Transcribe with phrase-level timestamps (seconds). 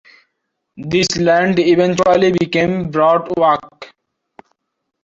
[0.77, 3.93] This land eventually became Broad Oak.